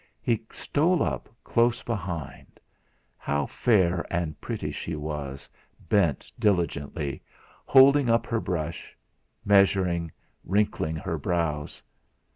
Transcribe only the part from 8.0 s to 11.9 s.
up her brush, measuring, wrinkling her brows.